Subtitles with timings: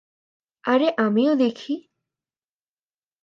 [0.63, 1.73] আরে আমিও দেখি।